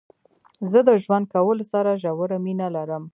زه 0.71 0.79
د 0.87 0.89
ژوند 1.03 1.25
کولو 1.33 1.63
سره 1.73 1.91
ژوره 2.01 2.37
مينه 2.45 2.67
لرم. 2.75 3.03